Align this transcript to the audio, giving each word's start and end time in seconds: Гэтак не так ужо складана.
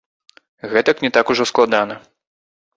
Гэтак 0.71 1.05
не 1.05 1.13
так 1.19 1.25
ужо 1.35 1.43
складана. 1.53 2.01